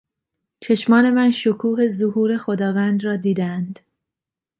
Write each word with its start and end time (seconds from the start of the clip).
چشمان 0.59 1.09
من 1.09 1.31
شکوه 1.31 1.89
ظهور 1.89 2.37
خداوند 2.37 3.03
را 3.03 3.15
دیدهاند... 3.15 3.79